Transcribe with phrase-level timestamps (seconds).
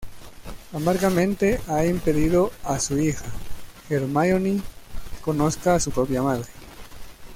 [0.73, 3.23] Amargamente, ha impedido a su hija,
[3.87, 4.59] Hermíone,
[5.23, 6.47] conozca a su propia madre.